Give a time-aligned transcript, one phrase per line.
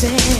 [0.00, 0.37] sing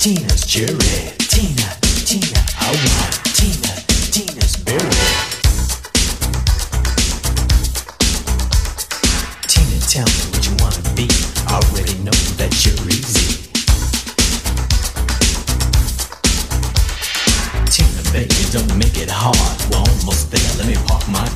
[0.00, 1.12] Tina's cherry.
[1.28, 1.76] Tina,
[2.08, 3.68] Tina, I want Tina,
[4.08, 4.80] Tina's berry.
[9.46, 11.06] Tina, tell me what you wanna be.
[11.46, 13.44] I already know that you're easy.
[17.68, 19.36] Tina, baby, don't make it hard.
[19.68, 20.40] We're almost there.
[20.56, 21.28] Let me park my